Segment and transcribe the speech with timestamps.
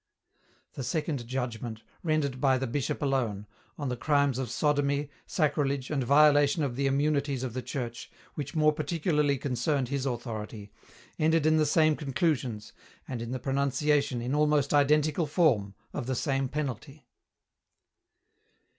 [0.73, 3.45] The second judgment, rendered by the Bishop alone,
[3.77, 8.55] on the crimes of sodomy, sacrilege, and violation of the immunities of the Church, which
[8.55, 10.71] more particularly concerned his authority,
[11.19, 12.73] ended in the same conclusions
[13.07, 17.07] and in the pronunciation, in almost identical form, of the same penalty.